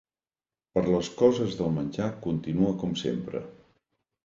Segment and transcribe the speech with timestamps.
[0.77, 3.47] Per les coses del menjar continua com sempre.